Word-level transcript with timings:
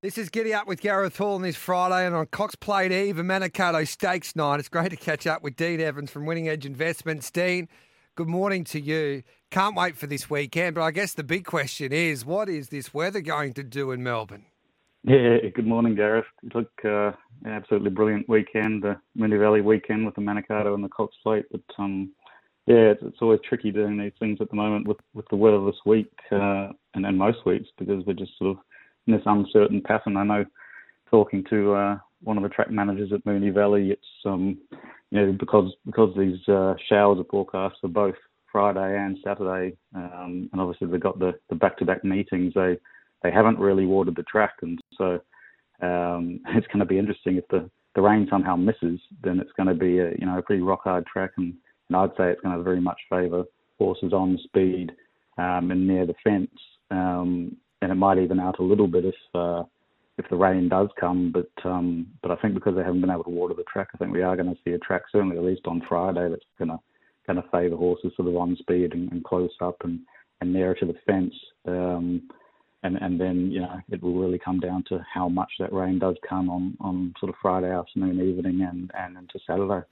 This 0.00 0.16
is 0.16 0.28
Giddy 0.28 0.54
Up 0.54 0.68
with 0.68 0.80
Gareth 0.80 1.16
Hall 1.16 1.34
on 1.34 1.42
this 1.42 1.56
Friday 1.56 2.06
and 2.06 2.14
on 2.14 2.26
Cox 2.26 2.54
Plate 2.54 2.92
Eve, 2.92 3.18
a 3.18 3.24
Manikato 3.24 3.84
Stakes 3.84 4.36
night. 4.36 4.60
It's 4.60 4.68
great 4.68 4.90
to 4.90 4.96
catch 4.96 5.26
up 5.26 5.42
with 5.42 5.56
Dean 5.56 5.80
Evans 5.80 6.08
from 6.08 6.24
Winning 6.24 6.48
Edge 6.48 6.64
Investments. 6.64 7.28
Dean, 7.32 7.66
good 8.14 8.28
morning 8.28 8.62
to 8.62 8.80
you. 8.80 9.24
Can't 9.50 9.74
wait 9.74 9.96
for 9.96 10.06
this 10.06 10.30
weekend, 10.30 10.76
but 10.76 10.82
I 10.82 10.92
guess 10.92 11.14
the 11.14 11.24
big 11.24 11.44
question 11.44 11.92
is 11.92 12.24
what 12.24 12.48
is 12.48 12.68
this 12.68 12.94
weather 12.94 13.20
going 13.20 13.54
to 13.54 13.64
do 13.64 13.90
in 13.90 14.04
Melbourne? 14.04 14.44
Yeah, 15.02 15.38
good 15.52 15.66
morning, 15.66 15.96
Gareth. 15.96 16.26
Look, 16.54 16.70
uh, 16.84 17.10
absolutely 17.44 17.90
brilliant 17.90 18.28
weekend, 18.28 18.84
the 18.84 19.00
Moonee 19.18 19.40
Valley 19.40 19.62
weekend 19.62 20.06
with 20.06 20.14
the 20.14 20.20
Manikato 20.20 20.74
and 20.74 20.84
the 20.84 20.90
Cox 20.90 21.16
Plate. 21.24 21.46
But 21.50 21.64
um, 21.76 22.12
yeah, 22.68 22.92
it's, 22.92 23.02
it's, 23.02 23.18
always 23.20 23.40
tricky 23.48 23.72
doing 23.72 23.98
these 23.98 24.12
things 24.20 24.38
at 24.40 24.48
the 24.48 24.56
moment 24.56 24.86
with, 24.86 24.98
with 25.12 25.26
the 25.30 25.36
weather 25.36 25.64
this 25.66 25.80
week 25.84 26.12
uh, 26.30 26.68
and, 26.94 27.04
and 27.04 27.18
most 27.18 27.44
weeks 27.44 27.66
because 27.76 28.06
we're 28.06 28.12
just 28.12 28.38
sort 28.38 28.56
of 28.56 28.62
in 29.08 29.14
this 29.14 29.22
uncertain 29.26 29.80
pattern. 29.80 30.16
I 30.16 30.24
know 30.24 30.44
talking 31.10 31.44
to 31.50 31.72
uh, 31.72 31.98
one 32.22 32.36
of 32.36 32.42
the 32.42 32.48
track 32.50 32.70
managers 32.70 33.10
at 33.12 33.24
Moonee 33.24 33.52
Valley, 33.52 33.90
it's 33.90 34.06
um, 34.24 34.58
you 35.10 35.20
know 35.20 35.32
because 35.32 35.72
because 35.86 36.14
these 36.16 36.38
uh, 36.48 36.74
showers 36.88 37.18
are 37.18 37.24
forecast 37.30 37.76
for 37.80 37.88
both 37.88 38.14
Friday 38.52 38.96
and 38.96 39.18
Saturday, 39.24 39.76
um, 39.94 40.48
and 40.52 40.60
obviously 40.60 40.86
they've 40.88 41.00
got 41.00 41.18
the, 41.18 41.32
the 41.48 41.56
back-to-back 41.56 42.04
meetings. 42.04 42.52
They 42.54 42.78
they 43.22 43.32
haven't 43.32 43.58
really 43.58 43.86
watered 43.86 44.16
the 44.16 44.22
track, 44.24 44.54
and 44.62 44.78
so 44.96 45.20
um, 45.82 46.40
it's 46.48 46.66
going 46.68 46.80
to 46.80 46.84
be 46.84 46.98
interesting 46.98 47.36
if 47.36 47.48
the 47.48 47.68
the 47.94 48.02
rain 48.02 48.28
somehow 48.30 48.54
misses, 48.54 49.00
then 49.24 49.40
it's 49.40 49.52
going 49.56 49.68
to 49.68 49.74
be 49.74 49.98
a 49.98 50.10
you 50.18 50.26
know 50.26 50.38
a 50.38 50.42
pretty 50.42 50.62
rock 50.62 50.82
hard 50.84 51.06
track, 51.06 51.30
and, 51.38 51.54
and 51.88 51.96
I'd 51.96 52.10
say 52.16 52.30
it's 52.30 52.40
going 52.42 52.56
to 52.56 52.62
very 52.62 52.80
much 52.80 53.00
favour 53.08 53.44
horses 53.78 54.12
on 54.12 54.38
speed 54.44 54.92
um, 55.38 55.70
and 55.70 55.86
near 55.86 56.04
the 56.04 56.14
fence. 56.22 56.50
Um, 56.90 57.56
and 57.82 57.92
it 57.92 57.96
might 57.96 58.18
even 58.18 58.40
out 58.40 58.58
a 58.58 58.62
little 58.62 58.88
bit 58.88 59.04
if 59.04 59.14
uh, 59.34 59.62
if 60.18 60.28
the 60.30 60.36
rain 60.36 60.68
does 60.68 60.88
come. 60.98 61.32
But 61.32 61.68
um, 61.68 62.06
but 62.22 62.30
I 62.30 62.36
think 62.36 62.54
because 62.54 62.74
they 62.74 62.82
haven't 62.82 63.00
been 63.00 63.10
able 63.10 63.24
to 63.24 63.30
water 63.30 63.54
the 63.54 63.64
track, 63.64 63.88
I 63.94 63.98
think 63.98 64.12
we 64.12 64.22
are 64.22 64.36
going 64.36 64.54
to 64.54 64.60
see 64.64 64.72
a 64.72 64.78
track 64.78 65.02
certainly 65.10 65.36
at 65.36 65.44
least 65.44 65.66
on 65.66 65.82
Friday 65.88 66.28
that's 66.28 66.44
going 66.58 66.70
to 66.70 66.78
going 67.26 67.42
to 67.42 67.48
favour 67.50 67.76
horses 67.76 68.12
sort 68.16 68.28
of 68.28 68.36
on 68.36 68.56
speed 68.56 68.94
and, 68.94 69.12
and 69.12 69.22
close 69.22 69.50
up 69.60 69.76
and, 69.84 70.00
and 70.40 70.52
nearer 70.52 70.74
to 70.74 70.86
the 70.86 70.94
fence. 71.06 71.34
Um, 71.66 72.28
and 72.82 72.96
and 72.96 73.20
then 73.20 73.50
you 73.50 73.60
know 73.60 73.80
it 73.90 74.02
will 74.02 74.14
really 74.14 74.38
come 74.38 74.60
down 74.60 74.84
to 74.88 75.04
how 75.12 75.28
much 75.28 75.50
that 75.58 75.72
rain 75.72 75.98
does 75.98 76.16
come 76.28 76.48
on 76.48 76.76
on 76.80 77.14
sort 77.18 77.30
of 77.30 77.36
Friday 77.42 77.70
afternoon, 77.70 78.20
evening, 78.20 78.62
and 78.62 78.90
and 78.96 79.16
into 79.16 79.38
Saturday. 79.46 79.84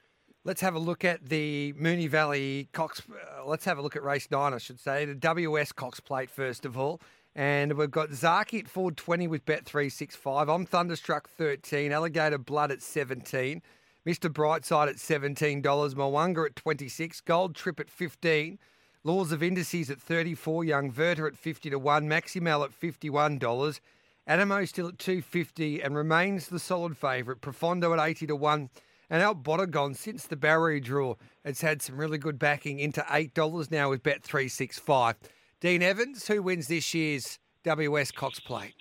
Let's 0.45 0.61
have 0.61 0.77
a 0.77 0.79
look 0.79 1.05
at 1.05 1.29
the 1.29 1.75
Moonee 1.77 2.09
Valley 2.09 2.69
Cox. 2.73 3.03
Uh, 3.11 3.45
let's 3.45 3.65
have 3.65 3.79
a 3.79 3.83
look 3.83 3.97
at 3.97 4.05
race 4.05 4.29
nine, 4.31 4.55
I 4.55 4.59
should 4.59 4.79
say, 4.79 5.05
the 5.05 5.15
WS 5.15 5.73
Cox 5.73 5.99
Plate 5.99 6.31
first 6.31 6.65
of 6.65 6.79
all. 6.79 7.01
And 7.39 7.75
we've 7.75 7.91
got 7.91 8.09
Zaaki 8.09 8.61
at 8.61 8.67
420 8.67 9.29
with 9.29 9.45
Bet365. 9.45 10.53
I'm 10.53 10.65
Thunderstruck 10.65 11.29
13. 11.29 11.93
Alligator 11.93 12.39
Blood 12.39 12.73
at 12.73 12.81
17. 12.81 13.61
Mr. 14.07 14.33
Brightside 14.33 14.89
at 14.89 14.97
$17. 14.97 15.63
Mo'unga 15.95 16.47
at 16.47 16.57
26. 16.57 17.21
Gold 17.21 17.55
Trip 17.55 17.79
at 17.79 17.91
15. 17.91 18.59
Laws 19.05 19.33
of 19.33 19.43
Indices 19.43 19.91
at 19.91 20.01
34. 20.01 20.65
Young 20.65 20.91
Werther 20.97 21.27
at 21.27 21.37
50 21.37 21.69
to 21.69 21.79
1. 21.79 22.09
Maximel 22.09 22.65
at 22.65 22.71
$51. 22.71 23.81
Anamoe 24.27 24.67
still 24.67 24.89
at 24.89 24.99
250 24.99 25.83
and 25.83 25.95
remains 25.95 26.49
the 26.49 26.59
solid 26.59 26.97
favourite. 26.97 27.43
Profondo 27.43 27.93
at 27.93 28.01
80 28.01 28.29
to 28.29 28.37
1. 28.37 28.71
And 29.11 29.23
El 29.23 29.35
Bodegon, 29.35 29.95
since 29.95 30.27
the 30.27 30.37
barrier 30.37 30.81
draw, 30.81 31.17
has 31.45 31.61
had 31.61 31.83
some 31.83 31.99
really 31.99 32.17
good 32.17 32.39
backing 32.39 32.79
into 32.79 33.03
$8 33.03 33.71
now 33.71 33.91
with 33.91 34.03
Bet365. 34.03 35.17
Dean 35.61 35.83
Evans, 35.83 36.27
who 36.27 36.43
wins 36.43 36.69
this 36.69 36.93
year's 36.93 37.39
WS 37.65 38.11
Cox 38.11 38.41
Plate? 38.41 38.75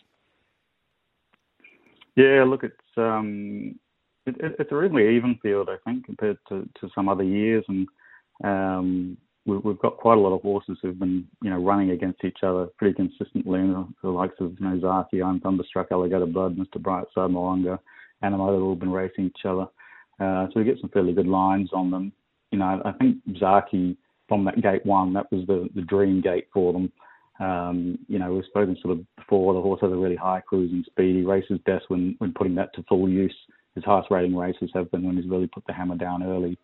Yeah, 2.16 2.44
look, 2.46 2.64
it's 2.64 2.76
um, 2.98 3.80
it, 4.26 4.36
it's 4.60 4.72
a 4.72 4.76
really 4.76 5.16
even 5.16 5.38
field, 5.42 5.70
I 5.70 5.78
think, 5.86 6.06
compared 6.06 6.38
to, 6.50 6.68
to 6.82 6.90
some 6.94 7.08
other 7.08 7.24
years, 7.24 7.64
and 7.68 7.88
um, 8.44 9.18
we, 9.46 9.58
we've 9.58 9.80
got 9.80 9.98
quite 9.98 10.18
a 10.18 10.22
lot 10.22 10.36
of 10.36 10.42
horses 10.42 10.78
who've 10.82 11.00
been, 11.00 11.26
you 11.42 11.50
know, 11.50 11.62
running 11.62 11.92
against 11.92 12.24
each 12.24 12.40
other 12.44 12.68
pretty 12.78 12.94
consistently. 12.94 13.60
You 13.60 13.94
the 14.02 14.10
likes 14.10 14.36
of 14.40 14.56
you 14.60 14.66
know 14.68 14.78
Zaaki, 14.78 15.26
I'm 15.26 15.40
Thunderstruck, 15.40 15.88
Alligator 15.92 16.26
Blood, 16.26 16.58
Mr. 16.58 16.78
Brightside, 16.78 17.32
Mo'unga, 17.32 17.80
Anamoe, 18.24 18.54
they've 18.54 18.64
all 18.64 18.76
been 18.76 18.92
racing 18.92 19.28
each 19.28 19.46
other. 19.46 19.68
Uh, 20.20 20.48
so 20.48 20.60
we 20.60 20.64
get 20.64 20.80
some 20.80 20.90
fairly 20.90 21.14
good 21.14 21.28
lines 21.28 21.70
on 21.74 21.92
them. 21.92 22.12
You 22.52 22.60
know, 22.60 22.82
I 22.86 22.92
think 22.94 23.18
Zaaki 23.32 23.98
from 24.28 24.46
that 24.46 24.62
gate 24.62 24.86
one, 24.86 25.14
that 25.14 25.32
was 25.32 25.46
the, 25.48 25.70
the 25.76 25.82
dream 25.82 26.22
gate 26.22 26.48
for 26.54 26.74
them. 26.74 26.92
Um, 27.40 28.00
you 28.08 28.18
know, 28.18 28.34
we've 28.34 28.46
spoken 28.46 28.78
sort 28.82 28.98
of 28.98 29.16
before, 29.18 29.54
the 29.54 29.62
horse 29.62 29.82
has 29.82 29.92
a 29.92 29.96
really 29.96 30.16
high 30.16 30.42
cruising 30.42 30.84
speed. 30.86 31.18
He 31.18 31.22
races 31.24 31.60
best 31.66 31.86
when, 31.90 32.16
when 32.20 32.34
putting 32.34 32.56
that 32.56 32.74
to 32.76 32.84
full 32.84 33.10
use. 33.10 33.36
His 33.76 33.84
highest 33.84 34.10
rating 34.10 34.36
races 34.36 34.70
have 34.74 34.90
been 34.92 35.04
when 35.04 35.18
he's 35.18 35.30
really 35.30 35.48
put 35.48 35.66
the 35.68 35.74
hammer 35.74 35.98
down 35.98 36.24
early. 36.24 36.58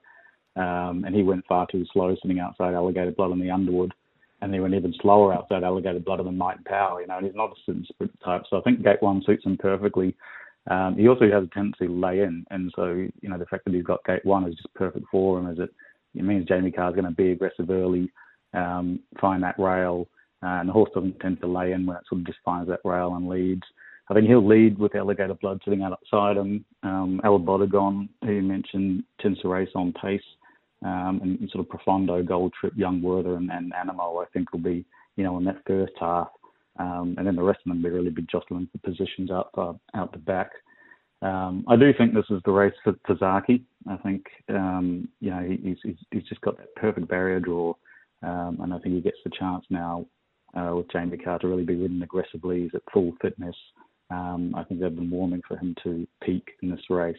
Um, 0.55 1.03
and 1.05 1.13
he 1.13 1.23
went 1.23 1.45
far 1.47 1.67
too 1.69 1.85
slow 1.91 2.16
sitting 2.21 2.39
outside 2.39 2.73
Alligator 2.73 3.11
Blood 3.11 3.31
in 3.31 3.39
the 3.39 3.51
Underwood. 3.51 3.94
And 4.41 4.53
he 4.53 4.59
went 4.59 4.73
even 4.73 4.94
slower 5.01 5.33
outside 5.33 5.63
Alligator 5.63 6.00
Blood 6.00 6.19
the 6.25 6.31
Might 6.31 6.57
and 6.57 6.66
Power, 6.66 7.01
you 7.01 7.07
know, 7.07 7.17
and 7.17 7.25
he's 7.25 7.35
not 7.35 7.51
a 7.51 7.83
sprint 7.83 8.19
type. 8.23 8.44
So 8.50 8.57
I 8.57 8.61
think 8.61 8.81
gate 8.81 9.01
one 9.01 9.21
suits 9.25 9.45
him 9.45 9.57
perfectly. 9.57 10.16
Um, 10.69 10.95
he 10.97 11.07
also 11.07 11.29
has 11.29 11.44
a 11.44 11.47
tendency 11.47 11.88
to 11.88 11.94
lay 11.94 12.21
in. 12.21 12.45
And 12.50 12.71
so, 12.75 12.85
you 12.85 13.29
know, 13.29 13.38
the 13.38 13.45
fact 13.45 13.66
that 13.66 13.73
he's 13.73 13.83
got 13.83 14.03
gate 14.05 14.25
one 14.25 14.47
is 14.47 14.55
just 14.55 14.73
perfect 14.73 15.05
for 15.11 15.39
him 15.39 15.47
as 15.47 15.59
it 15.59 15.69
it 16.16 16.23
means 16.23 16.47
Jamie 16.47 16.69
is 16.69 16.75
going 16.75 17.03
to 17.03 17.11
be 17.11 17.31
aggressive 17.31 17.69
early, 17.69 18.11
um, 18.53 18.99
find 19.19 19.44
that 19.44 19.59
rail, 19.59 20.07
uh, 20.44 20.59
and 20.59 20.69
the 20.69 20.73
horse 20.73 20.89
doesn't 20.94 21.19
tend 21.19 21.39
to 21.41 21.47
lay 21.47 21.72
in 21.72 21.85
when 21.85 21.97
it 21.97 22.03
sort 22.09 22.22
of 22.22 22.27
just 22.27 22.39
finds 22.44 22.69
that 22.69 22.79
rail 22.83 23.16
and 23.16 23.29
leads. 23.29 23.63
I 24.09 24.13
think 24.13 24.27
he'll 24.27 24.45
lead 24.45 24.77
with 24.77 24.95
Alligator 24.95 25.35
Blood 25.35 25.61
sitting 25.63 25.83
out 25.83 25.94
outside 25.94 26.35
him. 26.35 26.66
Um, 26.83 27.21
El 27.23 27.39
who 27.39 28.31
you 28.31 28.41
mentioned, 28.41 29.03
tends 29.21 29.39
to 29.39 29.47
race 29.47 29.69
on 29.73 29.94
pace. 29.94 30.21
Um, 30.83 31.19
and 31.21 31.50
sort 31.51 31.63
of 31.63 31.69
Profondo, 31.69 32.23
Gold 32.23 32.53
Trip, 32.59 32.73
Young 32.75 33.01
Werther, 33.03 33.35
and, 33.35 33.51
and 33.51 33.71
Anamoe, 33.71 34.21
I 34.21 34.25
think, 34.33 34.51
will 34.51 34.59
be, 34.59 34.83
you 35.16 35.23
know, 35.23 35.38
in 35.38 35.45
that 35.45 35.61
first 35.67 35.94
half. 36.00 36.29
Um, 36.79 37.16
and 37.17 37.27
then 37.27 37.35
the 37.35 37.44
rest 37.44 37.59
of 37.66 37.71
them 37.71 37.83
will 37.83 37.91
really 37.91 38.09
be 38.09 38.25
jostling 38.31 38.67
for 38.71 38.79
positions 38.79 39.29
out, 39.29 39.50
uh, 39.55 39.73
out 39.94 40.11
the 40.11 40.17
back. 40.17 40.50
Um, 41.21 41.63
I 41.67 41.75
do 41.75 41.93
think 41.95 42.13
this 42.13 42.25
is 42.29 42.41
the 42.45 42.51
race 42.51 42.73
for, 42.83 42.93
for 43.05 43.15
Zaaki. 43.15 43.61
I 43.87 43.97
think 43.97 44.25
um, 44.49 45.07
you 45.19 45.29
know 45.29 45.41
he's, 45.41 45.77
he's, 45.83 45.95
he's 46.11 46.23
just 46.23 46.41
got 46.41 46.57
that 46.57 46.75
perfect 46.75 47.07
barrier 47.07 47.39
draw, 47.39 47.73
um, 48.23 48.57
and 48.61 48.73
I 48.73 48.79
think 48.79 48.95
he 48.95 49.01
gets 49.01 49.17
the 49.23 49.31
chance 49.37 49.63
now 49.69 50.05
uh, 50.55 50.73
with 50.75 50.91
Jamie 50.91 51.17
Kah 51.17 51.37
to 51.37 51.47
really 51.47 51.63
be 51.63 51.75
ridden 51.75 52.01
aggressively. 52.01 52.63
He's 52.63 52.75
at 52.75 52.81
full 52.91 53.13
fitness. 53.21 53.55
Um, 54.09 54.53
I 54.55 54.63
think 54.63 54.79
they've 54.79 54.95
been 54.95 55.11
warming 55.11 55.41
for 55.47 55.57
him 55.57 55.75
to 55.83 56.07
peak 56.23 56.49
in 56.61 56.69
this 56.69 56.89
race. 56.89 57.15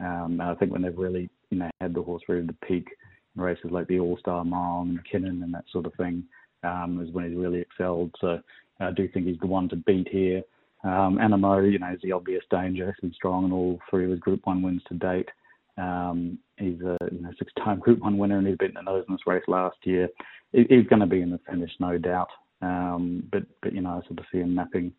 Um, 0.00 0.38
and 0.40 0.42
I 0.42 0.54
think 0.54 0.72
when 0.72 0.82
they've 0.82 0.96
really 0.96 1.30
you 1.50 1.58
know 1.58 1.70
had 1.80 1.94
the 1.94 2.02
horse 2.02 2.22
ready 2.28 2.46
to 2.46 2.54
peak 2.66 2.88
in 3.36 3.42
races 3.42 3.70
like 3.70 3.86
the 3.88 4.00
All 4.00 4.18
Star 4.18 4.44
Mile 4.44 4.82
and 4.82 4.98
McKinnon 4.98 5.42
and 5.42 5.54
that 5.54 5.64
sort 5.72 5.86
of 5.86 5.94
thing 5.94 6.24
um, 6.62 7.00
is 7.02 7.12
when 7.12 7.28
he's 7.28 7.38
really 7.38 7.60
excelled. 7.60 8.14
So 8.20 8.40
I 8.80 8.90
do 8.92 9.08
think 9.08 9.26
he's 9.26 9.38
the 9.40 9.46
one 9.46 9.68
to 9.70 9.76
beat 9.76 10.08
here. 10.08 10.42
Um, 10.82 11.18
Anamoe, 11.18 11.70
you 11.70 11.78
know, 11.78 11.92
is 11.92 12.00
the 12.02 12.12
obvious 12.12 12.42
danger. 12.50 12.94
He's 13.00 13.14
strong 13.14 13.44
in 13.44 13.52
all 13.52 13.78
three 13.90 14.04
of 14.04 14.10
his 14.10 14.20
Group 14.20 14.40
One 14.44 14.62
wins 14.62 14.82
to 14.88 14.94
date. 14.94 15.28
Um, 15.76 16.38
he's 16.56 16.80
a 16.80 16.96
you 17.12 17.20
know, 17.20 17.30
six-time 17.38 17.80
Group 17.80 18.00
One 18.00 18.18
winner, 18.18 18.38
and 18.38 18.46
he's 18.46 18.56
beaten 18.56 18.74
the 18.74 18.82
nose 18.82 19.04
in 19.08 19.14
this 19.14 19.26
race 19.26 19.44
last 19.46 19.76
year. 19.84 20.08
he's 20.52 20.86
going 20.86 21.00
to 21.00 21.06
be 21.06 21.20
in 21.20 21.30
the 21.30 21.40
finish, 21.48 21.70
no 21.80 21.98
doubt. 21.98 22.28
Um, 22.62 23.24
but 23.30 23.42
but 23.62 23.72
you 23.74 23.80
know, 23.80 23.90
I 23.90 24.06
sort 24.06 24.18
of 24.20 24.26
see 24.32 24.38
him 24.38 24.54
napping 24.54 24.92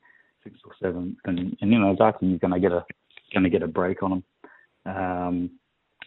six 0.44 0.58
or 0.66 0.72
seven, 0.82 1.18
and, 1.26 1.56
and 1.62 1.72
you 1.72 1.80
know, 1.80 1.92
exactly 1.92 2.30
he's 2.30 2.40
going 2.40 2.54
to 2.54 2.60
get 2.60 2.72
a 2.72 2.86
going 3.34 3.44
to 3.44 3.50
get 3.50 3.64
a 3.64 3.68
break 3.68 4.04
on 4.04 4.12
him. 4.12 4.24
Um, 4.86 5.52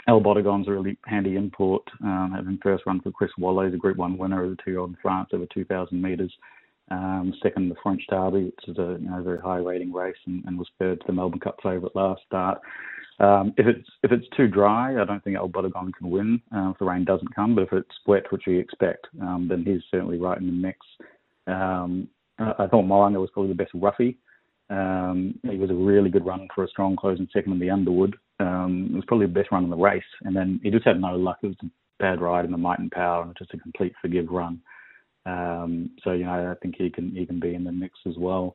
El 0.07 0.21
Bodegon's 0.21 0.69
a 0.69 0.73
really 0.73 0.99
handy 1.07 1.37
import, 1.37 1.83
um, 2.03 2.33
having 2.35 2.59
first 2.63 2.85
run 2.87 3.01
for 3.01 3.11
Chris 3.11 3.31
Waller. 3.39 3.67
He's 3.67 3.75
a 3.75 3.79
Group 3.79 3.97
One 3.97 4.19
winner 4.19 4.45
of 4.45 4.51
the 4.51 4.57
two-year-old 4.63 4.97
France 5.01 5.31
over 5.33 5.47
2,000 5.53 6.01
metres. 6.01 6.33
Um, 6.91 7.33
second, 7.43 7.71
the 7.71 7.77
French 7.83 8.03
Derby, 8.11 8.45
which 8.45 8.69
is 8.69 8.79
a 8.79 8.99
you 9.01 9.09
know, 9.09 9.23
very 9.23 9.41
high 9.41 9.57
rating 9.57 9.93
race, 9.93 10.17
and, 10.27 10.45
and 10.45 10.59
was 10.59 10.69
third 10.79 11.01
to 11.01 11.07
the 11.07 11.13
Melbourne 11.13 11.41
Cup 11.41 11.57
favourite 11.63 11.97
last 11.97 12.23
start. 12.27 12.61
Um, 13.21 13.55
if 13.57 13.67
it's 13.67 13.89
if 14.03 14.11
it's 14.13 14.27
too 14.37 14.49
dry, 14.49 15.01
I 15.01 15.05
don't 15.05 15.23
think 15.23 15.37
El 15.37 15.49
Bodegon 15.49 15.93
can 15.95 16.11
win 16.11 16.43
uh, 16.55 16.71
if 16.71 16.79
the 16.79 16.85
rain 16.85 17.05
doesn't 17.05 17.35
come. 17.35 17.55
But 17.55 17.65
if 17.65 17.73
it's 17.73 17.97
wet, 18.07 18.31
which 18.31 18.45
we 18.47 18.59
expect, 18.59 19.07
um, 19.23 19.47
then 19.49 19.65
he's 19.65 19.83
certainly 19.91 20.19
right 20.19 20.39
in 20.39 20.47
the 20.47 20.53
mix. 20.53 20.79
Um, 21.47 22.09
I, 22.39 22.67
thought 22.67 22.85
Mo'unga 22.85 23.21
was 23.21 23.31
probably 23.33 23.53
the 23.53 23.63
best 23.63 23.71
roughie. 23.75 24.19
Um, 24.71 25.39
he 25.49 25.57
was 25.57 25.71
a 25.71 25.75
really 25.75 26.11
good 26.11 26.27
run 26.27 26.49
for 26.55 26.65
a 26.65 26.69
strong 26.69 26.97
closing 26.97 27.29
second 27.33 27.53
in 27.53 27.61
the 27.61 27.71
Underwood. 27.71 28.17
Um, 28.41 28.89
it 28.91 28.97
was 28.97 29.05
probably 29.07 29.27
the 29.27 29.33
best 29.33 29.53
run 29.53 29.63
in 29.63 29.71
the 29.71 29.77
race, 29.77 30.03
and 30.23 30.35
then 30.35 30.59
he 30.63 30.71
just 30.71 30.87
had 30.87 31.01
no 31.01 31.15
luck. 31.15 31.39
It 31.43 31.49
was 31.49 31.57
a 31.63 31.67
bad 32.01 32.21
ride 32.21 32.45
in 32.45 32.51
the 32.51 32.59
Might 32.59 32.81
and 32.81 32.91
Power, 32.91 33.23
and 33.23 33.37
just 33.39 33.55
a 33.55 33.59
complete 33.59 33.95
forgive 34.03 34.29
run. 34.31 34.61
Um, 35.27 35.91
so 36.03 36.13
you 36.13 36.25
know, 36.25 36.51
I 36.51 36.55
think 36.63 36.77
he 36.77 36.91
can 36.91 37.11
he 37.11 37.27
can 37.27 37.41
be 37.41 37.55
in 37.55 37.65
the 37.65 37.73
mix 37.73 37.99
as 38.07 38.17
well. 38.17 38.55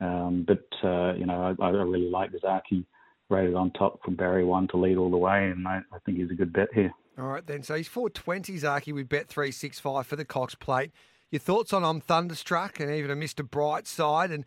Um, 0.00 0.46
but 0.46 0.66
uh, 0.82 1.14
you 1.14 1.26
know, 1.26 1.56
I, 1.60 1.64
I 1.64 1.70
really 1.70 2.10
like 2.10 2.30
Zaaki 2.32 2.84
rated 3.28 3.54
on 3.54 3.70
top 3.72 4.02
from 4.02 4.16
barrier 4.16 4.46
One 4.46 4.68
to 4.68 4.76
lead 4.76 4.96
all 4.96 5.10
the 5.10 5.16
way, 5.16 5.48
and 5.50 5.66
I, 5.66 5.80
I 5.92 5.98
think 6.04 6.18
he's 6.18 6.30
a 6.30 6.34
good 6.34 6.52
bet 6.52 6.68
here. 6.74 6.92
All 7.18 7.26
right, 7.26 7.46
then. 7.46 7.62
So 7.62 7.74
he's 7.74 7.88
420 7.88 8.54
Zaaki 8.54 8.94
with 8.94 9.08
bet 9.08 9.28
365 9.28 10.06
for 10.06 10.16
the 10.16 10.24
Cox 10.24 10.54
plate. 10.54 10.90
Your 11.30 11.40
thoughts 11.40 11.72
on 11.72 11.84
I'm 11.84 12.00
Thunderstruck 12.00 12.80
and 12.80 12.90
even 12.90 13.10
a 13.10 13.16
Mr. 13.16 13.48
Brightside 13.48 14.32
and 14.32 14.44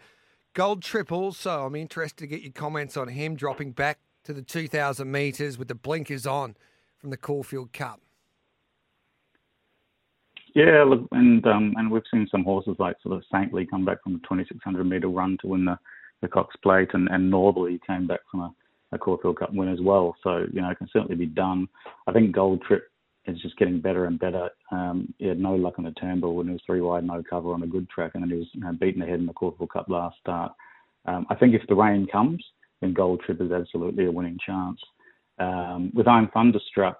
Gold 0.54 0.82
Triple, 0.82 1.32
so 1.32 1.66
I'm 1.66 1.76
interested 1.76 2.20
to 2.20 2.28
get 2.28 2.42
your 2.42 2.52
comments 2.52 2.98
on 2.98 3.08
him 3.08 3.36
dropping 3.36 3.72
back 3.72 4.00
to 4.26 4.34
the 4.34 4.42
2,000 4.42 5.10
metres 5.10 5.58
with 5.58 5.68
the 5.68 5.76
blinkers 5.76 6.28
on 6.28 6.56
from 6.98 7.10
the 7.10 7.18
Caulfield 7.18 7.74
Cup. 7.74 8.02
Yeah, 10.54 10.84
look, 10.88 11.08
and 11.12 11.46
um, 11.48 11.74
and 11.78 11.90
we've 11.90 12.04
seen 12.12 12.28
some 12.30 12.44
horses 12.44 12.76
like 12.78 12.98
sort 13.02 13.16
of 13.16 13.24
Saintly 13.32 13.66
come 13.66 13.86
back 13.86 14.04
from 14.04 14.16
a 14.16 14.20
2600 14.20 14.84
metre 14.84 15.08
run 15.08 15.38
to 15.42 15.48
win 15.48 15.66
the, 15.66 15.78
the 16.22 16.28
Cox 16.28 16.56
Plate, 16.62 16.90
and, 16.94 17.08
and 17.10 17.30
Northerly 17.30 17.80
came 17.88 18.06
back 18.06 18.20
from 18.30 18.42
a, 18.42 18.56
a 18.92 18.98
Caulfield 19.00 19.40
Cup 19.40 19.52
win 19.54 19.70
as 19.70 19.82
well. 19.82 20.16
So 20.24 20.46
you 20.54 20.62
know, 20.62 20.70
it 20.70 20.78
can 20.78 20.90
certainly 20.94 21.16
be 21.16 21.26
done. 21.26 21.68
I 22.08 22.12
think 22.12 22.36
Gold 22.36 22.62
Trip 22.62 22.84
is 23.26 23.42
just 23.42 23.58
getting 23.58 23.80
better 23.80 24.06
and 24.06 24.20
better. 24.20 24.50
Um, 24.72 25.14
he 25.18 25.28
had 25.28 25.40
no 25.40 25.56
luck 25.56 25.76
on 25.78 25.86
the 25.86 25.92
Turnbull 25.92 26.36
when 26.36 26.48
he 26.48 26.54
was 26.54 26.62
three 26.66 26.82
wide, 26.82 27.06
no 27.06 27.24
cover 27.28 27.54
on 27.54 27.64
a 27.64 27.68
good 27.68 27.90
track, 27.90 28.12
and 28.14 28.24
then 28.24 28.30
he 28.30 28.38
was 28.38 28.48
you 28.54 28.62
know, 28.62 28.74
beaten 28.74 29.02
ahead 29.02 29.20
in 29.20 29.26
the 29.26 29.34
Caulfield 29.34 29.72
Cup 29.72 29.90
last 29.90 30.18
start. 30.20 30.52
Um, 31.06 31.26
I 31.30 31.36
think 31.36 31.56
if 31.56 31.66
the 31.68 31.76
rain 31.76 32.08
comes, 32.12 32.44
then 32.82 32.94
Gold 32.94 33.22
Trip 33.26 33.42
is 33.42 33.52
absolutely 33.52 34.06
a 34.06 34.12
winning 34.12 34.38
chance. 34.46 34.80
Um, 35.40 35.92
with 35.96 36.08
I'm 36.08 36.30
Thunderstruck, 36.30 37.00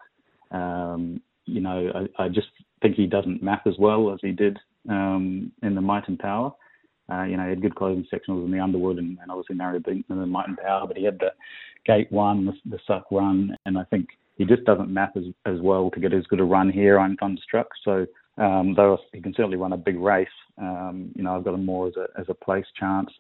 um, 0.52 1.22
you 1.46 1.62
know, 1.62 2.08
I, 2.18 2.24
I, 2.24 2.30
just 2.30 2.48
think 2.84 2.96
he 2.96 3.08
doesn't 3.08 3.42
map 3.42 3.66
as 3.66 3.74
well 3.80 4.14
as 4.14 4.20
he 4.22 4.32
did 4.32 4.60
um, 4.90 5.52
in 5.64 5.74
the 5.74 5.82
Might 5.82 6.08
and 6.08 6.20
Power. 6.20 6.54
Uh, 7.12 7.24
you 7.24 7.36
know, 7.36 7.44
he 7.44 7.50
had 7.50 7.62
good 7.62 7.76
closing 7.76 8.06
sectionals 8.14 8.46
in 8.46 8.52
the 8.52 8.60
Underwood 8.60 8.98
and, 8.98 9.18
and 9.22 9.32
obviously 9.32 9.56
narrow 9.56 9.80
beat 9.80 10.06
in 10.08 10.20
the 10.20 10.26
Might 10.26 10.48
and 10.48 10.58
Power, 10.58 10.86
but 10.88 10.98
he 10.98 11.04
had 11.04 11.18
the 11.20 11.32
Gate 11.86 12.12
One, 12.12 12.46
the, 12.46 12.54
the 12.66 12.80
Suck 12.86 13.06
Run, 13.10 13.58
and 13.66 13.78
I 13.78 13.84
think 13.86 14.10
he 14.38 14.46
just 14.46 14.64
doesn't 14.66 14.94
map 14.94 15.18
as, 15.18 15.24
as 15.46 15.60
well 15.62 15.90
to 15.92 16.00
get 16.00 16.14
as 16.14 16.26
good 16.28 16.40
a 16.40 16.44
run 16.44 16.70
here. 16.70 17.00
I'm 17.00 17.18
so 17.84 18.06
um, 18.38 18.74
though 18.76 18.98
he 19.12 19.22
can 19.22 19.34
certainly 19.36 19.58
run 19.58 19.74
a 19.74 19.78
big 19.78 20.00
race, 20.00 20.28
um, 20.58 21.12
you 21.16 21.24
know, 21.24 21.36
I've 21.36 21.44
got 21.44 21.54
him 21.54 21.66
more 21.66 21.88
as 21.88 21.94
a 21.98 22.08
as 22.20 22.26
a 22.30 22.34
place 22.34 22.66
chance. 22.80 23.12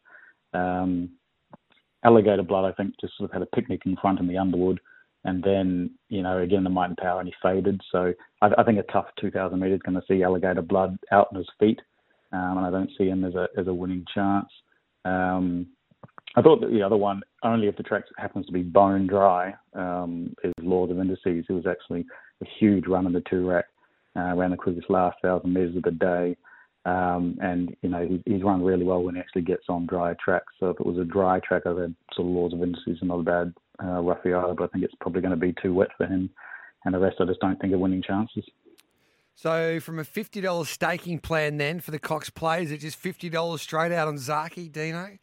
Um, 0.54 1.10
Alligator 2.04 2.44
Blood, 2.44 2.66
I 2.66 2.72
think, 2.72 2.96
just 3.00 3.16
sort 3.18 3.30
of 3.30 3.34
had 3.34 3.42
a 3.44 3.56
picnic 3.56 3.82
in 3.86 3.96
front 3.98 4.20
in 4.20 4.28
the 4.28 4.38
Underwood 4.38 4.80
and 5.26 5.44
then 5.44 5.92
you 6.10 6.22
know 6.22 6.40
again 6.40 6.64
the 6.64 6.70
might 6.70 6.88
and 6.88 6.98
power 6.98 7.20
and 7.20 7.28
he 7.28 7.34
faded. 7.42 7.82
So 7.92 8.14
I, 8.42 8.50
I 8.58 8.64
think 8.64 8.80
a 8.80 8.92
tough 8.92 9.08
2,000 9.20 9.60
meters 9.60 9.82
going 9.86 9.96
to 9.96 10.06
see 10.08 10.24
Alligator 10.24 10.62
Blood 10.62 10.98
out 11.12 11.28
on 11.32 11.38
his 11.38 11.50
feet, 11.60 11.82
um, 12.32 12.58
and 12.58 12.66
I 12.66 12.72
don't 12.72 12.92
see 12.98 13.08
him 13.08 13.24
as 13.24 13.36
a 13.36 13.48
as 13.58 13.68
a 13.68 13.74
winning 13.74 14.06
chance. 14.14 14.50
Um, 15.06 15.68
I 16.36 16.42
thought 16.42 16.62
that 16.62 16.72
the 16.72 16.82
other 16.82 16.98
one, 16.98 17.22
only 17.44 17.68
if 17.68 17.78
the 17.78 17.84
track 17.84 18.06
happens 18.18 18.48
to 18.48 18.52
be 18.52 18.64
bone 18.64 19.06
dry, 19.06 19.54
um, 19.74 20.34
is 20.44 20.54
Laws 20.62 20.90
of 20.90 21.00
Indices. 21.00 21.46
It 21.48 21.54
was 21.54 21.68
actually 21.68 22.06
a 22.42 22.46
huge 22.60 22.88
run 22.88 23.06
in 23.06 23.14
the 23.14 23.22
Toorak, 23.22 23.64
uh, 24.16 24.36
ran 24.36 24.52
the 24.52 24.58
quickest 24.58 24.90
last 24.90 25.18
thousand 25.22 25.54
meters 25.54 25.76
of 25.76 25.84
the 25.84 25.92
day. 25.92 26.36
Um, 26.86 27.38
and 27.42 27.76
you 27.82 27.90
know 27.90 28.06
he, 28.06 28.22
he's 28.26 28.44
run 28.44 28.62
really 28.62 28.84
well 28.84 29.02
when 29.02 29.16
he 29.16 29.22
actually 29.22 29.44
gets 29.44 29.64
on 29.70 29.86
dry 29.86 30.16
tracks. 30.24 30.52
So 30.60 30.70
if 30.70 30.80
it 30.80 30.86
was 30.86 30.98
a 30.98 31.06
dry 31.06 31.40
track, 31.40 31.64
I've 31.66 31.78
had 31.78 31.96
sort 32.14 32.28
of 32.28 32.34
laws 32.34 32.54
of 32.54 32.62
indices 32.62 32.98
and 33.00 33.08
not 33.08 33.20
a 33.20 33.24
bad 33.24 33.54
uh, 33.82 34.02
Raffaello, 34.02 34.54
but 34.58 34.66
I 34.66 34.68
think 34.68 34.84
it's 34.84 34.96
probably 35.00 35.22
going 35.22 35.32
to 35.32 35.38
be 35.38 35.56
too 35.62 35.74
wet 35.74 35.90
for 35.98 36.06
him. 36.06 36.30
And 36.84 36.94
the 36.94 37.00
rest, 37.00 37.18
I 37.22 37.26
just 37.26 37.40
don't 37.40 37.60
think 37.62 37.74
are 37.74 37.78
winning 37.78 38.04
chances. 38.06 38.44
So, 39.36 39.80
from 39.80 40.00
a 40.00 40.04
fifty 40.04 40.42
dollars 40.42 40.70
staking 40.70 41.20
plan, 41.20 41.58
then 41.58 41.80
for 41.80 41.92
the 41.92 42.00
Cox 42.00 42.30
Plate, 42.30 42.70
it's 42.70 42.84
just 42.84 42.98
fifty 42.98 43.30
dollars 43.30 43.62
straight 43.62 43.92
out 43.92 44.08
on 44.08 44.16
Zaaki 44.16 44.72
Dino. 44.72 45.18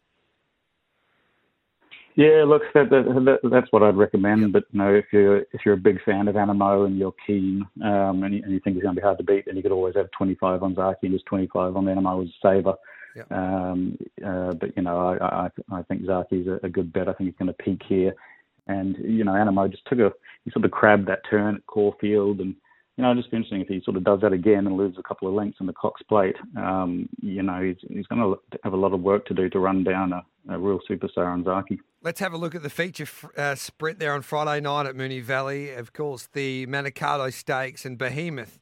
Yeah, 2.21 2.43
look, 2.45 2.61
that, 2.75 2.89
that, 2.91 3.39
that, 3.41 3.49
that's 3.49 3.71
what 3.71 3.81
I'd 3.81 3.97
recommend. 3.97 4.41
Yep. 4.41 4.51
But 4.51 4.63
you 4.71 4.79
know, 4.79 4.93
if 4.93 5.05
you're 5.11 5.39
if 5.53 5.65
you're 5.65 5.73
a 5.73 5.77
big 5.77 6.03
fan 6.03 6.27
of 6.27 6.35
Anamoe 6.35 6.85
and 6.85 6.97
you're 6.97 7.15
keen, 7.25 7.65
um, 7.83 8.23
and, 8.23 8.35
you, 8.35 8.43
and 8.43 8.51
you 8.51 8.59
think 8.59 8.75
he's 8.75 8.83
going 8.83 8.95
to 8.95 9.01
be 9.01 9.03
hard 9.03 9.17
to 9.17 9.23
beat, 9.23 9.45
then 9.45 9.55
you 9.55 9.63
could 9.63 9.71
always 9.71 9.95
have 9.95 10.11
25 10.11 10.61
on 10.61 10.75
Zaaki 10.75 11.03
and 11.03 11.13
just 11.13 11.25
25 11.25 11.75
on 11.75 11.85
Anamoe 11.85 12.23
as 12.23 12.29
a 12.29 12.47
saver. 12.47 12.75
Yep. 13.15 13.31
Um, 13.31 13.97
uh, 14.25 14.53
but 14.53 14.75
you 14.77 14.83
know, 14.83 15.17
I, 15.19 15.45
I 15.45 15.79
I 15.79 15.83
think 15.83 16.03
Zaaki's 16.03 16.47
a, 16.47 16.65
a 16.65 16.69
good 16.69 16.93
bet. 16.93 17.09
I 17.09 17.13
think 17.13 17.29
he's 17.29 17.39
going 17.39 17.53
to 17.53 17.63
peak 17.63 17.81
here. 17.87 18.13
And 18.67 18.97
you 18.99 19.23
know, 19.23 19.31
Anamoe 19.31 19.71
just 19.71 19.85
took 19.87 19.99
a 19.99 20.11
he 20.45 20.51
sort 20.51 20.65
of 20.65 20.71
crabbed 20.71 21.07
that 21.07 21.21
turn 21.29 21.55
at 21.55 21.65
Caulfield, 21.65 22.39
and 22.39 22.55
you 23.01 23.07
know, 23.07 23.15
just 23.15 23.31
be 23.31 23.37
interesting 23.37 23.61
if 23.61 23.67
he 23.67 23.81
sort 23.83 23.97
of 23.97 24.03
does 24.03 24.21
that 24.21 24.31
again 24.31 24.67
and 24.67 24.77
loses 24.77 24.99
a 24.99 25.01
couple 25.01 25.27
of 25.27 25.33
lengths 25.33 25.57
in 25.59 25.65
the 25.65 25.73
Cox 25.73 26.03
Plate. 26.03 26.35
Um, 26.55 27.09
you 27.19 27.41
know, 27.41 27.59
he's 27.59 27.77
he's 27.89 28.05
going 28.05 28.21
to 28.21 28.39
have 28.63 28.73
a 28.73 28.77
lot 28.77 28.93
of 28.93 29.01
work 29.01 29.25
to 29.25 29.33
do 29.33 29.49
to 29.49 29.59
run 29.59 29.83
down 29.83 30.13
a, 30.13 30.23
a 30.49 30.59
real 30.59 30.79
superstar 30.87 31.25
on 31.25 31.43
Zaaki. 31.43 31.79
Let's 32.03 32.19
have 32.19 32.31
a 32.31 32.37
look 32.37 32.53
at 32.53 32.61
the 32.61 32.69
feature 32.69 33.07
uh, 33.35 33.55
sprint 33.55 33.97
there 33.97 34.13
on 34.13 34.21
Friday 34.21 34.61
night 34.61 34.85
at 34.85 34.95
Moonee 34.95 35.23
Valley. 35.23 35.71
Of 35.71 35.93
course, 35.93 36.29
the 36.31 36.67
Manikato 36.67 37.33
Stakes 37.33 37.85
and 37.85 37.97
Behemoth. 37.97 38.59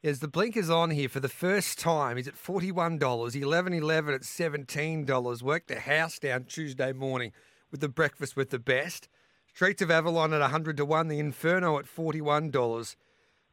Is 0.00 0.20
the 0.20 0.28
blinkers 0.28 0.70
on 0.70 0.90
here 0.90 1.08
for 1.08 1.18
the 1.18 1.28
first 1.28 1.80
time? 1.80 2.18
He's 2.18 2.28
at 2.28 2.36
$41, 2.36 3.42
11 3.42 3.72
11 3.72 4.14
at 4.14 4.20
$17. 4.20 5.42
Worked 5.42 5.68
the 5.68 5.80
house 5.80 6.20
down 6.20 6.44
Tuesday 6.44 6.92
morning 6.92 7.32
with 7.72 7.80
the 7.80 7.88
breakfast 7.88 8.36
with 8.36 8.50
the 8.50 8.60
best. 8.60 9.08
Streets 9.52 9.82
of 9.82 9.90
Avalon 9.90 10.32
at 10.32 10.40
100 10.40 10.76
to 10.76 10.84
1. 10.84 11.08
The 11.08 11.18
Inferno 11.18 11.80
at 11.80 11.86
$41. 11.86 12.96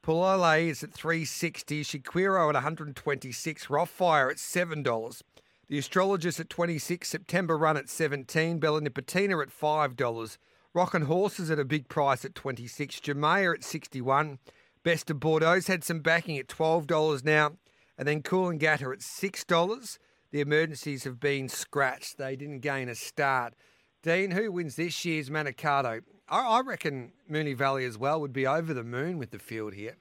Pulole 0.04 0.69
is 0.69 0.84
at 0.84 0.94
360. 0.94 1.84
Shiquiro 1.84 2.50
at 2.50 2.56
126. 2.56 3.68
Rothfire 3.68 4.31
at 4.31 4.38
$7. 4.38 5.22
The 5.68 5.78
Astrologist 5.78 6.40
at 6.40 6.50
26. 6.50 7.07
September 7.07 7.57
Run 7.57 7.78
at 7.78 7.90
17. 7.90 8.60
Bella 8.60 8.81
Nipotina 8.81 9.42
at 9.42 9.50
$5. 9.50 10.38
Rockin' 10.74 11.04
Horses 11.04 11.51
at 11.51 11.60
a 11.60 11.66
big 11.66 11.90
price 11.90 12.24
at 12.24 12.36
26. 12.36 13.01
Jamea 13.01 13.56
at 13.56 13.63
61. 13.63 14.40
Best 14.84 15.10
of 15.10 15.18
Bordeaux's 15.18 15.68
had 15.68 15.84
some 15.84 16.00
backing 16.00 16.38
at 16.38 16.48
$12 16.48 17.24
now. 17.24 17.51
And 17.98 18.07
then 18.07 18.22
Cool 18.22 18.50
and 18.50 18.60
Coolangatta 18.60 18.94
at 18.94 19.00
$6. 19.00 19.98
The 20.31 20.42
emergencies 20.42 21.04
have 21.04 21.19
been 21.19 21.50
scratched. 21.50 22.18
They 22.18 22.36
didn't 22.36 22.60
gain 22.60 22.88
a 22.88 22.96
start. 22.96 23.56
Dean, 24.01 24.31
who 24.31 24.51
wins 24.51 24.75
this 24.75 25.04
year's 25.04 25.30
Manikato? 25.30 26.01
I, 26.30 26.40
I 26.40 26.62
reckon 26.62 27.12
Moonee 27.30 27.56
Valley 27.56 27.86
as 27.86 27.98
well 27.98 28.22
would 28.22 28.34
be 28.34 28.48
over 28.48 28.74
the 28.74 28.84
moon 28.84 29.18
with 29.18 29.31
the 29.31 29.40
field 29.40 29.74
here. 29.74 29.98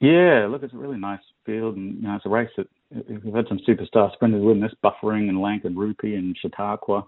Yeah, 0.00 0.46
look, 0.48 0.62
it's 0.62 0.74
a 0.74 0.78
really 0.78 0.98
nice 0.98 1.20
field, 1.44 1.76
and 1.76 1.96
you 1.96 2.02
know, 2.02 2.16
it's 2.16 2.26
a 2.26 2.28
race 2.28 2.50
that 2.56 2.68
we've 3.08 3.34
had 3.34 3.46
some 3.48 3.60
superstar 3.68 4.12
sprinters 4.12 4.42
win 4.42 4.60
this, 4.60 4.72
Buffering 4.82 5.28
and 5.28 5.38
Lankan 5.38 5.76
Rupee 5.76 6.14
and 6.14 6.36
Chautauqua. 6.40 7.04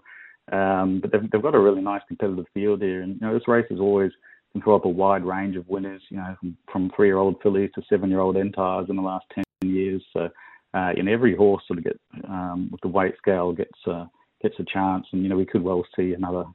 Um, 0.51 0.99
but 1.01 1.11
they've, 1.11 1.29
they've 1.31 1.41
got 1.41 1.55
a 1.55 1.59
really 1.59 1.81
nice 1.81 2.01
competitive 2.07 2.45
field 2.53 2.81
here, 2.81 3.01
and 3.01 3.15
you 3.15 3.27
know, 3.27 3.33
this 3.33 3.47
race 3.47 3.67
is 3.69 3.79
always 3.79 4.11
can 4.51 4.61
throw 4.61 4.75
up 4.75 4.83
a 4.83 4.89
wide 4.89 5.23
range 5.23 5.55
of 5.55 5.67
winners. 5.69 6.01
You 6.09 6.17
know, 6.17 6.35
from, 6.39 6.57
from 6.71 6.91
three-year-old 6.95 7.41
fillies 7.41 7.71
to 7.75 7.81
seven-year-old 7.89 8.35
entires 8.35 8.89
in 8.89 8.97
the 8.97 9.01
last 9.01 9.25
ten 9.33 9.45
years. 9.63 10.03
So, 10.11 10.29
uh, 10.73 10.91
and 10.97 11.07
every 11.07 11.35
horse 11.35 11.63
sort 11.67 11.79
of 11.79 11.85
get 11.85 11.99
um, 12.27 12.69
with 12.71 12.81
the 12.81 12.89
weight 12.89 13.13
scale 13.17 13.53
gets 13.53 13.79
uh, 13.87 14.05
gets 14.41 14.59
a 14.59 14.63
chance, 14.63 15.05
and 15.11 15.23
you 15.23 15.29
know 15.29 15.37
we 15.37 15.45
could 15.45 15.63
well 15.63 15.85
see 15.95 16.13
another 16.13 16.45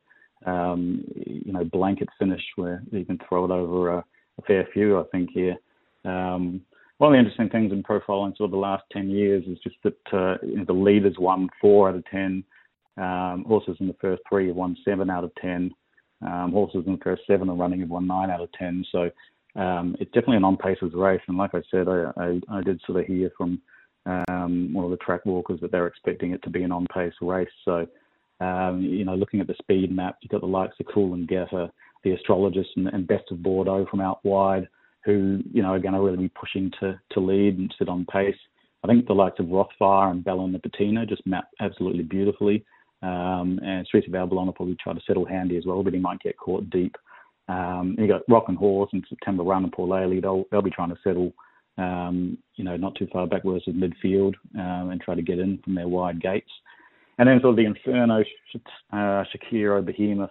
um, 0.45 1.05
you 1.27 1.53
know 1.53 1.65
blanket 1.65 2.09
finish 2.19 2.43
where 2.57 2.83
you 2.91 3.05
can 3.05 3.19
throw 3.29 3.45
it 3.45 3.51
over 3.51 3.91
a, 3.91 3.99
a 3.99 4.43
fair 4.47 4.67
few. 4.73 4.99
I 4.99 5.05
think 5.13 5.31
here. 5.33 5.57
Um, 6.05 6.63
one 6.99 7.13
of 7.13 7.15
the 7.15 7.19
interesting 7.19 7.51
things 7.51 7.73
in 7.73 7.83
profiling 7.83 8.37
sort 8.37 8.49
of 8.49 8.53
the 8.53 8.57
last 8.57 8.85
10 8.93 9.11
years 9.11 9.45
is 9.47 9.59
just 9.63 9.77
that 9.85 9.99
uh, 10.13 10.37
you 10.43 10.57
know, 10.57 10.65
the 10.65 10.73
leaders 10.73 11.17
won 11.19 11.49
four 11.61 11.89
out 11.89 11.95
of 11.95 12.05
10. 12.07 12.43
Um, 12.97 13.45
horses 13.47 13.77
in 13.81 13.89
the 13.89 13.97
first 14.01 14.23
three 14.27 14.47
have 14.47 14.57
won 14.57 14.77
seven 14.83 15.11
out 15.11 15.25
of 15.25 15.35
10. 15.35 15.71
Um, 16.23 16.53
horses 16.53 16.85
in 16.87 16.93
the 16.93 17.05
first 17.05 17.23
seven 17.27 17.51
are 17.51 17.55
running 17.55 17.81
have 17.81 17.91
won 17.91 18.07
nine 18.07 18.31
out 18.31 18.41
of 18.41 18.51
10. 18.53 18.87
So 18.91 19.11
um, 19.57 19.97
it's 20.01 20.11
definitely 20.13 20.39
an 20.39 20.45
on 20.45 20.57
paces 20.57 20.95
race. 20.95 21.21
And 21.29 21.37
like 21.37 21.55
I 21.55 21.61
said, 21.71 21.89
I, 21.89 22.11
I, 22.17 22.41
I 22.51 22.63
did 22.63 22.81
sort 22.87 23.01
of 23.01 23.07
hear 23.07 23.31
from 23.37 23.61
um, 24.07 24.73
one 24.73 24.85
of 24.85 24.91
the 24.91 24.97
track 24.99 25.27
walkers 25.27 25.61
that 25.61 25.73
they're 25.73 25.87
expecting 25.87 26.33
it 26.33 26.43
to 26.43 26.51
be 26.51 26.63
an 26.63 26.73
on-pace 26.73 27.15
race. 27.21 27.49
So, 27.65 27.87
um, 28.41 28.81
you 28.83 29.05
know, 29.05 29.15
looking 29.15 29.41
at 29.41 29.47
the 29.47 29.55
speed 29.59 29.95
map, 29.95 30.19
you've 30.21 30.31
got 30.31 30.41
the 30.41 30.47
likes 30.47 30.77
of 30.81 30.87
Coolangatta, 30.87 31.71
the 32.05 32.13
astrologist, 32.13 32.71
and, 32.77 32.89
and 32.89 33.07
Best 33.07 33.25
of 33.31 33.43
Bordeaux 33.43 33.87
from 33.91 34.01
out 34.01 34.25
wide, 34.25 34.69
who 35.05 35.41
you 35.53 35.63
know 35.63 35.73
are 35.73 35.79
going 35.79 35.95
to 35.95 36.01
really 36.01 36.17
be 36.17 36.29
pushing 36.29 36.71
to 36.81 36.99
to 37.13 37.21
lead 37.21 37.59
and 37.59 37.75
sit 37.79 37.89
on 37.89 38.07
pace. 38.07 38.37
I 38.85 38.87
think 38.87 39.07
the 39.07 39.15
likes 39.15 39.41
of 39.41 39.47
Rothfire 39.47 40.11
and 40.11 40.23
Bella 40.23 40.47
Nipotina 40.49 41.09
just 41.09 41.27
map 41.27 41.49
absolutely 41.61 42.05
beautifully. 42.05 42.65
Um, 43.03 43.61
and 43.63 43.87
Streets 43.87 44.09
of 44.09 44.15
Avalon 44.15 44.47
will 44.47 44.53
probably 44.53 44.77
try 44.83 44.93
to 44.93 45.01
settle 45.07 45.25
handy 45.25 45.57
as 45.57 45.67
well, 45.67 45.83
but 45.83 45.93
he 45.93 45.99
might 45.99 46.21
get 46.21 46.37
caught 46.39 46.71
deep. 46.71 46.97
Um, 47.49 47.95
you 47.99 48.09
got 48.09 48.23
Rock 48.29 48.45
and 48.49 48.57
Horse 48.57 48.91
and 48.93 49.05
September 49.09 49.43
Run 49.43 49.65
and 49.65 49.73
Paul 49.73 49.89
Ailey. 49.89 50.21
They'll 50.21 50.45
they'll 50.51 50.63
be 50.63 50.71
trying 50.71 50.91
to 50.91 50.99
settle 51.03 51.33
um, 51.79 52.39
you 52.57 52.65
know, 52.65 52.77
not 52.77 52.95
too 52.95 53.09
far 53.13 53.27
back 53.27 53.45
versus 53.45 53.75
midfield 53.75 54.35
um, 54.59 54.91
and 54.91 55.01
try 55.01 55.15
to 55.15 55.23
get 55.23 55.39
in 55.39 55.59
from 55.65 55.75
their 55.75 55.89
wide 55.89 56.21
gates. 56.21 56.51
And 57.19 57.29
then 57.29 57.41
sort 57.41 57.53
of 57.53 57.57
the 57.57 57.65
Inferno, 57.65 58.23
uh, 58.93 59.25
Shakira, 59.25 59.85
Behemoth, 59.85 60.31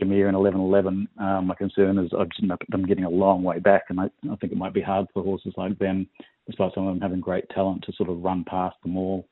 Jamea 0.00 0.28
and 0.28 0.36
11-11. 0.36 1.06
Um, 1.22 1.46
my 1.46 1.54
concern 1.54 1.98
is 1.98 2.10
I've 2.18 2.30
just 2.30 2.48
them 2.70 2.86
getting 2.86 3.04
a 3.04 3.10
long 3.10 3.42
way 3.42 3.58
back, 3.58 3.84
and 3.90 4.00
I, 4.00 4.04
I 4.30 4.36
think 4.36 4.52
it 4.52 4.58
might 4.58 4.74
be 4.74 4.80
hard 4.80 5.06
for 5.12 5.22
horses 5.22 5.54
like 5.56 5.78
them, 5.78 6.08
despite 6.46 6.74
some 6.74 6.86
of 6.86 6.94
them 6.94 7.00
having 7.00 7.20
great 7.20 7.48
talent, 7.50 7.84
to 7.84 7.92
sort 7.92 8.08
of 8.08 8.22
run 8.22 8.44
past 8.44 8.76
them 8.82 8.96
all. 8.96 9.28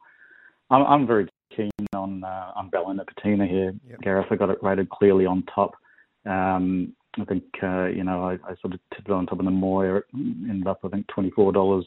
I'm, 0.71 0.83
I'm 0.85 1.07
very 1.07 1.29
keen 1.55 1.71
on 1.95 2.25
uh, 2.25 2.53
on 2.55 2.71
Bella 2.71 2.95
Nipotina 2.95 3.49
here, 3.49 3.75
yep. 3.89 4.01
Gareth. 4.03 4.27
I 4.31 4.37
got 4.37 4.51
it 4.51 4.63
rated 4.63 4.89
clearly 4.91 5.27
on 5.27 5.45
top. 5.53 5.73
Um, 6.25 6.95
I 7.21 7.25
think 7.25 7.45
uh, 7.63 7.87
you 7.87 8.05
know 8.05 8.23
I, 8.23 8.35
I 8.51 8.55
sort 8.61 8.75
of 8.75 8.81
tipped 8.95 9.09
it 9.09 9.13
on 9.13 9.27
top 9.27 9.39
of 9.39 9.45
the 9.45 9.51
Moy. 9.51 9.97
It 9.97 10.05
ended 10.15 10.67
up 10.67 10.81
I 10.85 10.89
think 10.89 11.07
twenty 11.09 11.31
four 11.31 11.53
dollars 11.53 11.85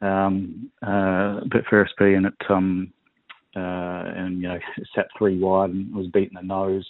um, 0.00 0.70
uh, 0.86 1.40
bit 1.50 1.64
first 1.68 1.94
fee, 1.98 2.14
and 2.14 2.26
it 2.26 2.34
um, 2.48 2.92
uh, 3.56 3.60
and 3.60 4.40
you 4.40 4.48
know 4.48 4.58
sat 4.94 5.06
three 5.18 5.38
wide 5.38 5.70
and 5.70 5.94
was 5.94 6.06
beating 6.08 6.34
the 6.34 6.42
nose. 6.42 6.86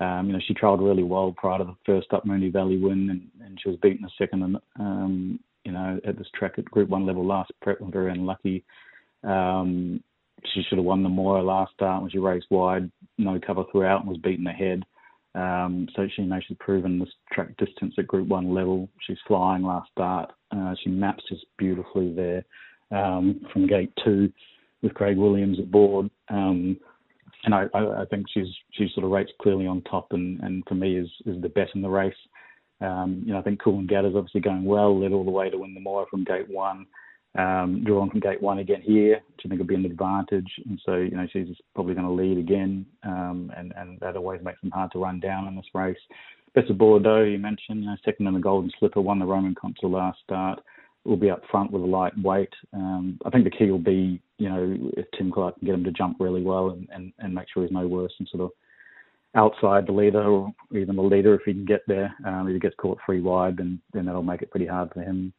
Um, 0.00 0.28
you 0.28 0.32
know, 0.32 0.40
she 0.46 0.54
trialled 0.54 0.86
really 0.86 1.02
well 1.02 1.34
prior 1.36 1.58
to 1.58 1.64
the 1.64 1.76
first 1.84 2.12
up 2.12 2.24
Moonee 2.24 2.52
Valley 2.52 2.78
win, 2.78 3.10
and, 3.10 3.46
and 3.46 3.58
she 3.60 3.68
was 3.68 3.78
beaten 3.82 4.02
the 4.02 4.10
second, 4.16 4.42
and 4.42 4.56
um, 4.78 5.40
you 5.64 5.72
know, 5.72 6.00
at 6.06 6.16
this 6.16 6.28
track 6.34 6.54
at 6.58 6.64
Group 6.66 6.88
One 6.88 7.06
level 7.06 7.26
last 7.26 7.50
prep. 7.60 7.78
Very 7.80 8.12
unlucky. 8.12 8.64
Um, 9.24 10.02
she 10.54 10.62
should 10.62 10.78
have 10.78 10.84
won 10.84 11.02
the 11.02 11.08
Moir 11.08 11.42
last 11.42 11.72
start 11.74 12.00
when 12.00 12.10
she 12.10 12.18
raced 12.18 12.46
wide, 12.50 12.90
no 13.18 13.40
cover 13.44 13.64
throughout, 13.70 14.00
and 14.00 14.08
was 14.08 14.18
beaten 14.18 14.46
ahead. 14.46 14.84
Um, 15.38 15.88
so 15.94 16.08
she 16.14 16.22
you 16.22 16.28
know 16.28 16.40
she's 16.46 16.56
proven 16.58 16.98
this 16.98 17.08
track 17.32 17.56
distance 17.58 17.94
at 17.96 18.08
Group 18.08 18.26
One 18.26 18.52
level. 18.52 18.88
She's 19.06 19.18
flying 19.26 19.62
last 19.62 19.88
start. 19.92 20.32
Uh, 20.50 20.74
she 20.82 20.90
maps 20.90 21.22
just 21.28 21.46
beautifully 21.56 22.12
there 22.12 22.44
um, 22.90 23.40
from 23.52 23.68
gate 23.68 23.92
two 24.04 24.32
with 24.82 24.94
Craig 24.94 25.16
Williams 25.16 25.60
aboard. 25.60 26.10
Um, 26.28 26.76
and 27.44 27.54
I, 27.54 27.66
I, 27.72 28.04
think 28.10 28.26
she's 28.34 28.48
she 28.72 28.88
sort 28.94 29.04
of 29.04 29.12
rates 29.12 29.30
clearly 29.40 29.68
on 29.68 29.82
top, 29.82 30.08
and, 30.10 30.40
and 30.40 30.64
for 30.66 30.74
me 30.74 30.98
is 30.98 31.08
is 31.24 31.40
the 31.40 31.48
bet 31.48 31.68
in 31.74 31.82
the 31.82 31.88
race. 31.88 32.12
Um, 32.80 33.22
you 33.24 33.32
know, 33.32 33.38
I 33.38 33.42
think 33.42 33.62
Coolangatta's 33.62 34.16
obviously 34.16 34.40
going 34.40 34.64
well, 34.64 34.98
led 34.98 35.12
all 35.12 35.24
the 35.24 35.30
way 35.30 35.50
to 35.50 35.58
win 35.58 35.74
the 35.74 35.80
Moir 35.80 36.06
from 36.10 36.24
gate 36.24 36.48
one. 36.48 36.86
Um, 37.36 37.84
drawn 37.84 38.10
from 38.10 38.20
gate 38.20 38.42
one 38.42 38.58
again 38.58 38.80
here, 38.82 39.20
which 39.28 39.42
I 39.44 39.48
think 39.48 39.60
will 39.60 39.66
be 39.66 39.74
an 39.74 39.84
advantage. 39.84 40.50
And 40.66 40.80
so, 40.84 40.94
you 40.96 41.10
know, 41.10 41.26
she's 41.32 41.46
probably 41.74 41.94
going 41.94 42.06
to 42.06 42.12
lead 42.12 42.38
again, 42.38 42.86
um, 43.04 43.52
and, 43.56 43.72
and 43.76 44.00
that 44.00 44.16
always 44.16 44.42
makes 44.42 44.60
them 44.60 44.70
hard 44.72 44.90
to 44.92 44.98
run 44.98 45.20
down 45.20 45.46
in 45.46 45.54
this 45.54 45.66
race. 45.74 45.98
Best 46.54 46.70
of 46.70 46.78
Bordeaux, 46.78 47.22
you 47.22 47.38
mentioned, 47.38 47.84
you 47.84 47.90
know, 47.90 47.96
second 48.04 48.26
in 48.26 48.34
the 48.34 48.40
Golden 48.40 48.72
Slipper, 48.78 49.00
won 49.00 49.18
the 49.18 49.26
Roman 49.26 49.54
Consul 49.54 49.90
last 49.90 50.18
start. 50.24 50.60
Will 51.04 51.16
be 51.16 51.30
up 51.30 51.42
front 51.50 51.70
with 51.70 51.82
a 51.82 51.86
light 51.86 52.12
weight. 52.22 52.52
Um, 52.72 53.18
I 53.24 53.30
think 53.30 53.44
the 53.44 53.50
key 53.50 53.70
will 53.70 53.78
be, 53.78 54.20
you 54.38 54.48
know, 54.48 54.76
if 54.96 55.06
Tim 55.16 55.30
Clark 55.30 55.58
can 55.58 55.66
get 55.66 55.74
him 55.74 55.84
to 55.84 55.92
jump 55.92 56.16
really 56.18 56.42
well 56.42 56.70
and, 56.70 56.88
and, 56.92 57.12
and 57.18 57.34
make 57.34 57.46
sure 57.52 57.62
he's 57.62 57.72
no 57.72 57.86
worse 57.86 58.12
than 58.18 58.26
sort 58.26 58.42
of 58.42 58.50
outside 59.34 59.86
the 59.86 59.92
leader 59.92 60.22
or 60.22 60.52
even 60.72 60.96
the 60.96 61.02
leader 61.02 61.34
if 61.34 61.42
he 61.44 61.52
can 61.52 61.64
get 61.64 61.82
there. 61.86 62.14
Um, 62.26 62.48
if 62.48 62.54
he 62.54 62.58
gets 62.58 62.74
caught 62.76 62.98
free 63.06 63.20
wide, 63.20 63.58
then 63.58 63.80
then 63.92 64.06
that'll 64.06 64.22
make 64.22 64.42
it 64.42 64.50
pretty 64.50 64.66
hard 64.66 64.90
for 64.92 65.02
him. 65.02 65.32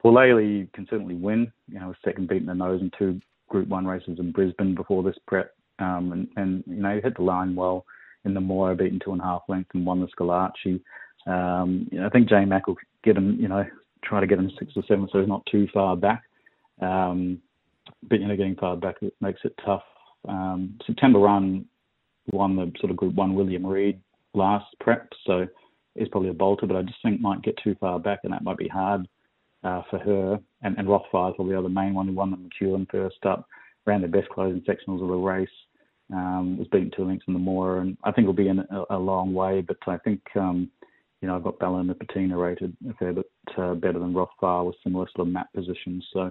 Paul 0.00 0.14
can 0.14 0.86
certainly 0.88 1.14
win. 1.14 1.52
You 1.68 1.80
know, 1.80 1.94
second 2.04 2.28
beating 2.28 2.46
the 2.46 2.54
nose 2.54 2.80
in 2.80 2.90
two 2.98 3.20
Group 3.48 3.68
One 3.68 3.86
races 3.86 4.18
in 4.18 4.32
Brisbane 4.32 4.74
before 4.74 5.02
this 5.02 5.16
prep, 5.26 5.54
um, 5.78 6.12
and 6.12 6.28
and 6.36 6.64
you 6.66 6.82
know 6.82 6.94
he 6.94 7.00
hit 7.00 7.16
the 7.16 7.22
line 7.22 7.54
well 7.54 7.84
in 8.24 8.34
the 8.34 8.40
Moir, 8.40 8.74
beaten 8.74 9.00
two 9.02 9.12
and 9.12 9.20
a 9.20 9.24
half 9.24 9.42
length 9.48 9.70
and 9.74 9.86
won 9.86 10.00
the 10.00 10.08
Schillaci. 10.08 10.80
Um, 11.26 11.88
you 11.90 12.00
know, 12.00 12.06
I 12.06 12.10
think 12.10 12.28
Jay 12.28 12.44
Mack 12.44 12.66
will 12.66 12.76
get 13.04 13.16
him. 13.16 13.36
You 13.40 13.48
know, 13.48 13.64
try 14.04 14.20
to 14.20 14.26
get 14.26 14.38
him 14.38 14.50
six 14.58 14.72
or 14.76 14.82
seven, 14.88 15.08
so 15.10 15.20
he's 15.20 15.28
not 15.28 15.46
too 15.50 15.68
far 15.72 15.96
back. 15.96 16.24
Um, 16.80 17.40
but 18.08 18.20
you 18.20 18.26
know, 18.26 18.36
getting 18.36 18.56
far 18.56 18.76
back 18.76 18.96
makes 19.20 19.40
it 19.44 19.54
tough. 19.64 19.84
Um, 20.28 20.78
September 20.86 21.20
Run 21.20 21.66
won 22.32 22.56
the 22.56 22.72
sort 22.80 22.90
of 22.90 22.96
Group 22.96 23.14
One 23.14 23.34
William 23.34 23.64
Reid 23.64 24.00
last 24.34 24.66
prep, 24.80 25.08
so 25.24 25.46
he's 25.94 26.08
probably 26.08 26.30
a 26.30 26.34
bolter, 26.34 26.66
but 26.66 26.76
I 26.76 26.82
just 26.82 27.00
think 27.02 27.20
might 27.20 27.42
get 27.42 27.56
too 27.62 27.76
far 27.80 27.98
back, 28.00 28.20
and 28.24 28.32
that 28.32 28.42
might 28.42 28.58
be 28.58 28.68
hard 28.68 29.06
uh, 29.66 29.82
for 29.90 29.98
her. 29.98 30.38
And, 30.62 30.78
and 30.78 30.86
Rothfire 30.86 31.30
is 31.30 31.36
probably 31.36 31.52
the 31.52 31.58
other 31.58 31.68
main 31.68 31.94
one 31.94 32.06
who 32.06 32.14
won 32.14 32.30
the 32.30 32.36
McEwen 32.36 32.88
first 32.90 33.24
up, 33.26 33.46
ran 33.84 34.02
the 34.02 34.08
best 34.08 34.28
closing 34.28 34.62
sectionals 34.62 35.02
of 35.02 35.08
the 35.08 35.14
race. 35.14 35.48
Um, 36.12 36.56
was 36.56 36.68
beaten 36.68 36.92
two 36.94 37.04
lengths 37.04 37.24
in 37.26 37.32
the 37.32 37.40
Moir, 37.40 37.78
and 37.78 37.96
I 38.04 38.12
think 38.12 38.26
will 38.26 38.32
be 38.32 38.46
in 38.46 38.60
a, 38.60 38.84
a 38.90 38.96
long 38.96 39.34
way. 39.34 39.60
But 39.60 39.78
I 39.88 39.98
think 39.98 40.20
um, 40.36 40.70
you 41.20 41.26
know 41.26 41.34
I've 41.34 41.42
got 41.42 41.58
Bella 41.58 41.82
Patina 41.94 42.36
rated 42.38 42.76
a 42.88 42.94
fair 42.94 43.12
bit 43.12 43.28
uh, 43.58 43.74
better 43.74 43.98
than 43.98 44.14
Rothfire 44.14 44.66
with 44.66 44.76
similar 44.84 45.08
sort 45.16 45.26
of 45.26 45.32
map 45.32 45.52
positions. 45.52 46.06
So 46.12 46.30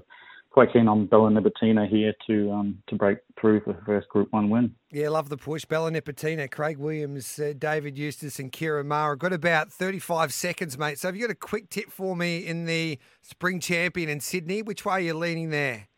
quite 0.56 0.72
keen 0.72 0.88
on 0.88 1.06
Bella 1.06 1.30
Nipotina 1.30 1.86
here 1.86 2.14
to 2.28 2.50
um, 2.50 2.78
to 2.88 2.96
break 2.96 3.18
through 3.38 3.60
for 3.60 3.74
the 3.74 3.82
first 3.86 4.08
Group 4.08 4.30
One 4.32 4.50
win. 4.50 4.74
Yeah, 4.90 5.10
love 5.10 5.28
the 5.28 5.36
push. 5.36 5.66
Bella 5.66 5.92
Nipotina, 5.92 6.50
Craig 6.50 6.78
Williams, 6.78 7.38
uh, 7.38 7.52
David 7.60 7.98
Eustace, 7.98 8.40
and 8.40 8.54
Ciaron 8.54 8.86
Maher. 8.86 9.18
Got 9.18 9.34
about 9.34 9.70
35 9.70 10.34
seconds, 10.34 10.78
mate. 10.78 10.98
So 10.98 11.10
have 11.10 11.16
you 11.18 11.28
got 11.28 11.32
a 11.32 11.36
quick 11.36 11.70
tip 11.70 11.92
for 11.92 12.16
me 12.16 12.38
in 12.38 12.64
the 12.64 12.98
Spring 13.22 13.60
Champion 13.60 14.08
in 14.08 14.22
Sydney? 14.22 14.62
Which 14.62 14.86
way 14.86 14.94
are 14.94 15.00
you 15.02 15.14
leaning 15.14 15.50
there? 15.50 15.90